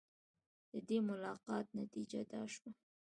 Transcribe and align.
د 0.71 0.73
دې 0.87 0.97
ملاقات 1.09 1.65
نتیجه 1.79 2.21
دا 2.31 2.41
شوه. 2.53 2.69